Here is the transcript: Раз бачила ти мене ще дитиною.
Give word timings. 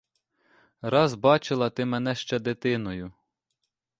Раз 0.81 1.15
бачила 1.15 1.69
ти 1.69 1.85
мене 1.85 2.15
ще 2.15 2.39
дитиною. 2.39 3.13